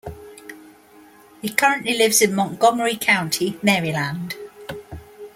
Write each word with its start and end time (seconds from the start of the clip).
He 1.43 1.49
currently 1.49 1.93
lives 1.95 2.23
in 2.23 2.33
Montgomery 2.33 2.95
County, 2.95 3.59
Maryland. 3.61 4.33